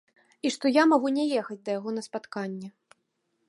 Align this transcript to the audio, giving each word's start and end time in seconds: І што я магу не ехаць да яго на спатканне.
І 0.47 0.51
што 0.55 0.71
я 0.77 0.83
магу 0.93 1.11
не 1.17 1.25
ехаць 1.41 1.59
да 1.67 1.77
яго 1.79 1.89
на 1.99 2.07
спатканне. 2.09 2.67